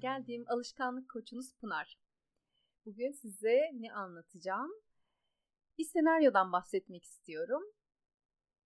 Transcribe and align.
geldim. 0.00 0.44
Alışkanlık 0.48 1.10
koçunuz 1.10 1.54
Pınar. 1.54 1.98
Bugün 2.86 3.12
size 3.12 3.70
ne 3.74 3.92
anlatacağım? 3.92 4.70
Bir 5.78 5.84
senaryodan 5.84 6.52
bahsetmek 6.52 7.04
istiyorum. 7.04 7.62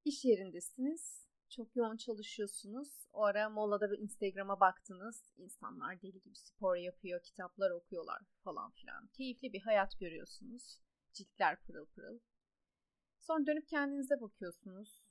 İş 0.04 0.24
yerindesiniz. 0.24 1.26
Çok 1.48 1.76
yoğun 1.76 1.96
çalışıyorsunuz. 1.96 3.08
O 3.12 3.22
ara 3.24 3.48
molada 3.48 3.90
bir 3.90 3.98
Instagram'a 3.98 4.60
baktınız. 4.60 5.32
İnsanlar 5.36 6.02
deli 6.02 6.20
gibi 6.20 6.36
spor 6.36 6.76
yapıyor, 6.76 7.22
kitaplar 7.22 7.70
okuyorlar 7.70 8.22
falan 8.44 8.70
filan. 8.70 9.06
Keyifli 9.06 9.52
bir 9.52 9.60
hayat 9.60 9.98
görüyorsunuz. 9.98 10.80
Ciltler 11.12 11.62
pırıl 11.62 11.86
pırıl. 11.86 12.18
Sonra 13.20 13.46
dönüp 13.46 13.68
kendinize 13.68 14.20
bakıyorsunuz. 14.20 15.02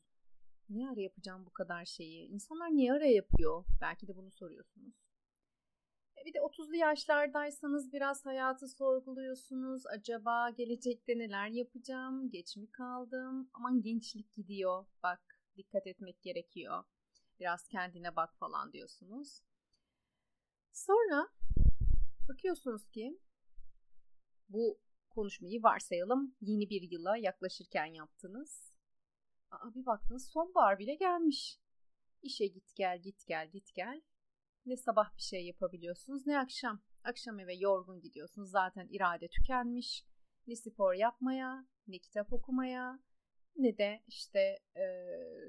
Ne 0.70 0.90
ara 0.90 1.02
yapacağım 1.02 1.46
bu 1.46 1.54
kadar 1.54 1.86
şeyi? 1.86 2.28
İnsanlar 2.28 2.70
niye 2.70 2.94
ara 2.94 3.06
yapıyor? 3.06 3.66
Belki 3.82 4.08
de 4.08 4.16
bunu 4.16 4.32
soruyorsunuz. 4.32 5.05
E, 6.18 6.26
bir 6.26 6.34
de 6.34 6.38
30'lu 6.38 6.76
yaşlardaysanız 6.76 7.94
biraz 7.94 8.26
hayatı 8.26 8.68
sorguluyorsunuz. 8.68 9.86
Acaba 9.86 10.50
gelecekte 10.50 11.18
neler 11.18 11.48
yapacağım? 11.48 12.30
Geç 12.30 12.58
mi 12.58 12.72
kaldım? 12.72 13.50
Aman 13.54 13.82
gençlik 13.82 14.34
gidiyor. 14.36 14.86
Bak 15.04 15.40
dikkat 15.58 15.88
etmek 15.88 16.22
gerekiyor. 16.22 16.84
Biraz 17.40 17.68
kendine 17.68 18.16
bak 18.16 18.38
falan 18.40 18.74
diyorsunuz. 18.74 19.42
Sonra 20.74 21.30
bakıyorsunuz 22.30 22.90
ki 22.90 23.20
bu 24.50 24.80
konuşmayı 25.10 25.64
varsayalım 25.64 26.36
yeni 26.42 26.70
bir 26.70 26.92
yıla 26.92 27.18
yaklaşırken 27.18 27.86
yaptınız. 27.86 28.74
Aa, 29.52 29.76
bir 29.76 29.86
baktınız 29.86 30.28
sonbahar 30.32 30.80
bile 30.80 30.96
gelmiş. 30.96 31.60
İşe 32.22 32.48
git 32.48 32.76
gel 32.76 33.02
git 33.02 33.28
gel 33.28 33.52
git 33.52 33.74
gel. 33.74 34.02
Ne 34.66 34.78
sabah 34.78 35.18
bir 35.18 35.22
şey 35.22 35.46
yapabiliyorsunuz 35.46 36.28
ne 36.28 36.40
akşam. 36.40 36.82
Akşam 37.04 37.40
eve 37.40 37.54
yorgun 37.54 38.02
gidiyorsunuz. 38.02 38.50
Zaten 38.50 38.88
irade 38.92 39.28
tükenmiş. 39.28 40.06
Ne 40.48 40.56
spor 40.56 40.94
yapmaya, 40.94 41.68
ne 41.88 42.00
kitap 42.00 42.34
okumaya, 42.34 43.00
ne 43.56 43.78
de 43.78 44.04
işte 44.08 44.60
e, 44.76 44.86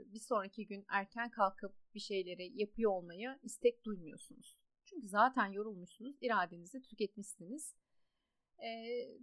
bir 0.07 0.21
sonraki 0.21 0.67
gün 0.67 0.85
erken 0.89 1.31
kalkıp 1.31 1.75
bir 1.95 2.01
şeyleri 2.01 2.61
yapıyor 2.61 2.91
olmaya 2.91 3.39
istek 3.43 3.85
duymuyorsunuz. 3.85 4.59
Çünkü 4.85 5.09
zaten 5.09 5.47
yorulmuşsunuz, 5.47 6.17
iradenizi 6.21 6.83
tüketmişsiniz. 6.83 7.75
E, 8.59 8.69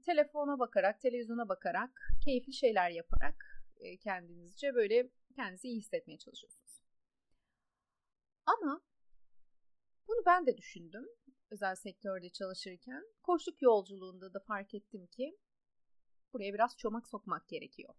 telefona 0.06 0.60
bakarak, 0.60 1.02
televizyona 1.02 1.50
bakarak, 1.50 2.14
keyifli 2.26 2.54
şeyler 2.54 2.90
yaparak 2.90 3.66
e, 3.78 3.98
kendinizce 3.98 4.76
böyle 4.76 5.10
kendinizi 5.36 5.68
iyi 5.68 5.78
hissetmeye 5.78 6.18
çalışıyorsunuz. 6.18 6.84
Ama 8.46 8.82
bunu 10.08 10.26
ben 10.26 10.46
de 10.46 10.58
düşündüm 10.58 11.06
özel 11.52 11.76
sektörde 11.76 12.30
çalışırken. 12.30 13.04
Koşluk 13.24 13.62
yolculuğunda 13.62 14.34
da 14.34 14.40
fark 14.40 14.74
ettim 14.74 15.08
ki 15.08 15.38
buraya 16.34 16.54
biraz 16.54 16.78
çomak 16.78 17.08
sokmak 17.08 17.48
gerekiyor. 17.48 17.94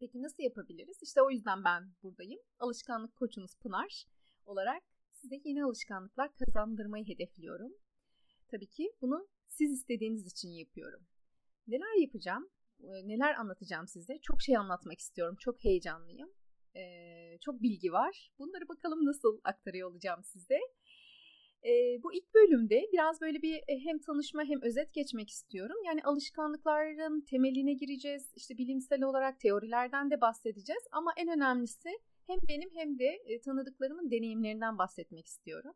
Peki 0.00 0.22
nasıl 0.22 0.42
yapabiliriz? 0.42 0.98
İşte 1.02 1.22
o 1.22 1.30
yüzden 1.30 1.64
ben 1.64 1.92
buradayım. 2.02 2.40
Alışkanlık 2.58 3.16
koçunuz 3.16 3.56
Pınar 3.56 4.06
olarak 4.46 4.82
size 5.12 5.36
yeni 5.44 5.64
alışkanlıklar 5.64 6.34
kazandırmayı 6.34 7.06
hedefliyorum. 7.06 7.72
Tabii 8.48 8.66
ki 8.66 8.92
bunu 9.00 9.28
siz 9.48 9.72
istediğiniz 9.72 10.26
için 10.26 10.48
yapıyorum. 10.48 11.06
Neler 11.66 12.00
yapacağım? 12.00 12.50
Neler 12.80 13.34
anlatacağım 13.34 13.88
size? 13.88 14.18
Çok 14.18 14.42
şey 14.42 14.56
anlatmak 14.56 14.98
istiyorum. 14.98 15.36
Çok 15.40 15.64
heyecanlıyım. 15.64 16.32
Ee, 16.76 17.38
çok 17.40 17.62
bilgi 17.62 17.92
var. 17.92 18.32
Bunları 18.38 18.68
bakalım 18.68 19.06
nasıl 19.06 19.40
aktarıyor 19.44 19.90
olacağım 19.90 20.24
size. 20.24 20.58
E, 21.64 22.02
bu 22.02 22.14
ilk 22.14 22.34
bölümde 22.34 22.88
biraz 22.92 23.20
böyle 23.20 23.42
bir 23.42 23.54
e, 23.54 23.78
hem 23.84 23.98
tanışma 23.98 24.44
hem 24.44 24.62
özet 24.62 24.94
geçmek 24.94 25.30
istiyorum. 25.30 25.76
Yani 25.86 26.04
alışkanlıkların 26.04 27.20
temeline 27.20 27.72
gireceğiz. 27.72 28.32
İşte 28.36 28.58
bilimsel 28.58 29.02
olarak 29.02 29.40
teorilerden 29.40 30.10
de 30.10 30.20
bahsedeceğiz. 30.20 30.82
Ama 30.92 31.12
en 31.16 31.28
önemlisi 31.28 31.90
hem 32.26 32.38
benim 32.48 32.70
hem 32.74 32.98
de 32.98 33.22
e, 33.26 33.40
tanıdıklarımın 33.40 34.10
deneyimlerinden 34.10 34.78
bahsetmek 34.78 35.26
istiyorum. 35.26 35.72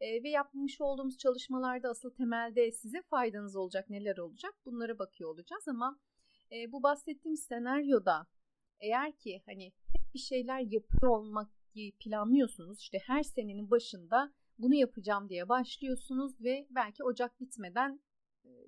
E, 0.00 0.22
ve 0.22 0.28
yapmış 0.28 0.80
olduğumuz 0.80 1.18
çalışmalarda 1.18 1.88
asıl 1.88 2.10
temelde 2.10 2.72
size 2.72 3.02
faydanız 3.02 3.56
olacak 3.56 3.90
neler 3.90 4.16
olacak 4.16 4.54
bunlara 4.64 4.98
bakıyor 4.98 5.30
olacağız. 5.30 5.68
Ama 5.68 5.98
e, 6.52 6.72
bu 6.72 6.82
bahsettiğim 6.82 7.36
senaryoda 7.36 8.26
eğer 8.80 9.12
ki 9.12 9.42
hani 9.46 9.64
hep 9.64 10.14
bir 10.14 10.18
şeyler 10.18 10.60
yapıyor 10.60 11.12
olmak 11.12 11.50
planlıyorsunuz 12.00 12.80
işte 12.80 12.98
her 12.98 13.22
senenin 13.22 13.70
başında 13.70 14.32
bunu 14.62 14.74
yapacağım 14.74 15.28
diye 15.28 15.48
başlıyorsunuz 15.48 16.40
ve 16.40 16.66
belki 16.70 17.04
Ocak 17.04 17.40
bitmeden 17.40 18.00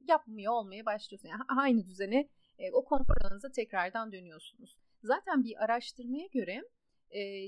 yapmıyor 0.08 0.52
olmaya 0.52 0.86
başlıyorsunuz. 0.86 1.30
Yani 1.30 1.42
aynı 1.60 1.86
düzene 1.86 2.28
o 2.72 2.84
konfor 2.84 3.14
tekrardan 3.54 4.12
dönüyorsunuz. 4.12 4.76
Zaten 5.02 5.44
bir 5.44 5.64
araştırmaya 5.64 6.26
göre 6.26 6.62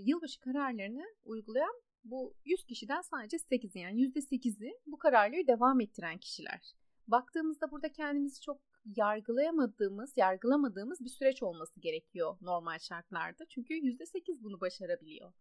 yılbaşı 0.02 0.40
kararlarını 0.40 1.04
uygulayan 1.24 1.82
bu 2.04 2.34
100 2.44 2.64
kişiden 2.64 3.00
sadece 3.00 3.36
8'i 3.36 3.80
yani 3.80 4.00
%8'i 4.00 4.72
bu 4.86 4.98
kararları 4.98 5.46
devam 5.46 5.80
ettiren 5.80 6.18
kişiler. 6.18 6.74
Baktığımızda 7.08 7.70
burada 7.70 7.92
kendimizi 7.92 8.40
çok 8.40 8.60
yargılayamadığımız, 8.96 10.16
yargılamadığımız 10.16 11.00
bir 11.00 11.10
süreç 11.10 11.42
olması 11.42 11.80
gerekiyor 11.80 12.36
normal 12.40 12.78
şartlarda. 12.78 13.44
Çünkü 13.48 13.74
%8 13.74 14.42
bunu 14.42 14.60
başarabiliyor. 14.60 15.32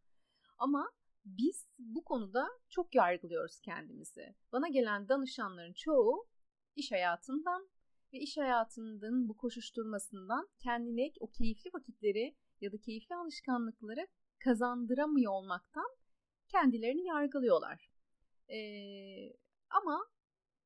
Ama 0.58 0.92
biz 1.26 1.68
bu 1.80 2.04
konuda 2.04 2.48
çok 2.70 2.96
yargılıyoruz 2.96 3.60
kendimizi. 3.60 4.36
Bana 4.52 4.68
gelen 4.68 5.10
danışanların 5.10 5.74
çoğu 5.74 6.28
iş 6.76 6.92
hayatından 6.92 7.70
ve 8.14 8.20
iş 8.20 8.38
hayatının 8.38 9.30
bu 9.30 9.38
koşuşturmasından 9.38 10.50
kendine 10.60 11.12
o 11.20 11.28
keyifli 11.28 11.70
vakitleri 11.74 12.36
ya 12.62 12.72
da 12.72 12.78
keyifli 12.78 13.16
alışkanlıkları 13.16 14.08
kazandıramıyor 14.40 15.32
olmaktan 15.32 15.96
kendilerini 16.48 17.08
yargılıyorlar. 17.08 17.90
Ee, 18.50 19.34
ama 19.70 20.08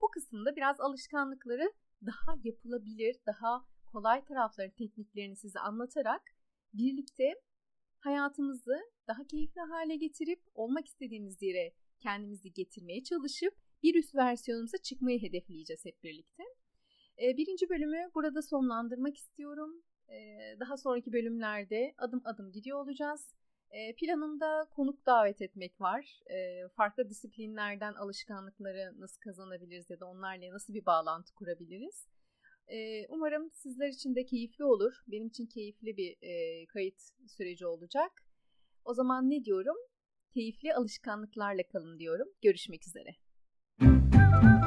bu 0.01 0.07
kısımda 0.11 0.55
biraz 0.55 0.79
alışkanlıkları 0.79 1.73
daha 2.05 2.37
yapılabilir, 2.43 3.15
daha 3.25 3.65
kolay 3.85 4.23
tarafları, 4.23 4.71
tekniklerini 4.71 5.35
size 5.35 5.59
anlatarak 5.59 6.21
birlikte 6.73 7.33
hayatımızı 8.17 8.79
daha 9.07 9.27
keyifli 9.27 9.61
hale 9.61 9.95
getirip 9.95 10.41
olmak 10.53 10.87
istediğimiz 10.87 11.41
yere 11.41 11.73
kendimizi 11.99 12.53
getirmeye 12.53 13.03
çalışıp 13.03 13.53
bir 13.83 13.95
üst 13.95 14.15
versiyonumuza 14.15 14.77
çıkmayı 14.77 15.21
hedefleyeceğiz 15.21 15.85
hep 15.85 16.03
birlikte. 16.03 16.43
Birinci 17.19 17.69
bölümü 17.69 18.11
burada 18.15 18.41
sonlandırmak 18.41 19.17
istiyorum. 19.17 19.83
Daha 20.59 20.77
sonraki 20.77 21.13
bölümlerde 21.13 21.93
adım 21.97 22.21
adım 22.25 22.51
gidiyor 22.51 22.79
olacağız. 22.79 23.35
Planımda 23.97 24.67
konuk 24.71 25.05
davet 25.05 25.41
etmek 25.41 25.81
var. 25.81 26.19
Farklı 26.75 27.09
disiplinlerden 27.09 27.93
alışkanlıkları 27.93 28.99
nasıl 28.99 29.21
kazanabiliriz 29.21 29.89
ya 29.89 29.99
da 29.99 30.05
onlarla 30.05 30.53
nasıl 30.53 30.73
bir 30.73 30.85
bağlantı 30.85 31.33
kurabiliriz. 31.33 32.07
Umarım 33.09 33.51
sizler 33.51 33.87
için 33.87 34.15
de 34.15 34.25
keyifli 34.25 34.63
olur. 34.63 34.93
Benim 35.07 35.27
için 35.27 35.45
keyifli 35.45 35.97
bir 35.97 36.15
kayıt 36.67 37.01
süreci 37.27 37.65
olacak. 37.65 38.11
O 38.85 38.93
zaman 38.93 39.29
ne 39.29 39.45
diyorum? 39.45 39.77
Keyifli 40.33 40.73
alışkanlıklarla 40.73 41.63
kalın 41.67 41.99
diyorum. 41.99 42.27
Görüşmek 42.41 42.87
üzere. 42.87 43.09
Müzik 43.79 44.66